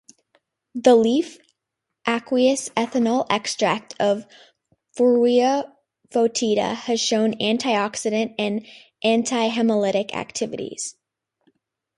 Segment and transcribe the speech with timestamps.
[0.73, 1.37] The leaf
[2.07, 4.25] aqueous-ethanol extract of
[4.97, 5.71] "Feruia
[6.11, 8.65] foetida" has shown antioxidant and
[9.05, 10.95] antihemolytic activities.